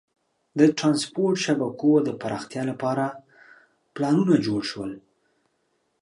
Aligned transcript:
د 0.57 0.59
ترانسپورت 0.77 1.37
شبکو 1.45 1.91
د 2.07 2.09
پراختیا 2.21 2.63
لپاره 2.71 3.05
پلانونه 3.95 4.35
جوړ 4.45 4.61
شول. 4.71 4.91